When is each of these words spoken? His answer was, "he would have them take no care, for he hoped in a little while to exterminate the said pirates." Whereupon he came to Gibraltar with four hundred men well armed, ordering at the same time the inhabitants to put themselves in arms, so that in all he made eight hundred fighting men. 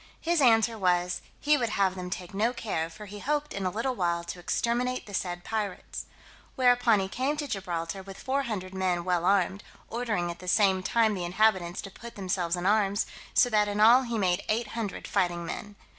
His 0.19 0.41
answer 0.41 0.79
was, 0.79 1.21
"he 1.39 1.57
would 1.59 1.69
have 1.69 1.93
them 1.93 2.09
take 2.09 2.33
no 2.33 2.53
care, 2.53 2.89
for 2.89 3.05
he 3.05 3.19
hoped 3.19 3.53
in 3.53 3.67
a 3.67 3.69
little 3.69 3.93
while 3.93 4.23
to 4.23 4.39
exterminate 4.39 5.05
the 5.05 5.13
said 5.13 5.43
pirates." 5.43 6.05
Whereupon 6.55 6.99
he 6.99 7.07
came 7.07 7.37
to 7.37 7.47
Gibraltar 7.47 8.01
with 8.01 8.17
four 8.17 8.41
hundred 8.41 8.73
men 8.73 9.03
well 9.05 9.25
armed, 9.25 9.63
ordering 9.89 10.31
at 10.31 10.39
the 10.39 10.47
same 10.47 10.81
time 10.81 11.13
the 11.13 11.23
inhabitants 11.23 11.83
to 11.83 11.91
put 11.91 12.15
themselves 12.15 12.55
in 12.55 12.65
arms, 12.65 13.05
so 13.35 13.47
that 13.51 13.67
in 13.67 13.79
all 13.79 14.01
he 14.01 14.17
made 14.17 14.41
eight 14.49 14.69
hundred 14.69 15.07
fighting 15.07 15.45
men. 15.45 15.75